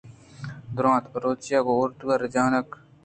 [0.75, 2.69] درونت۔ بلوچی گوں اردو رجانک۔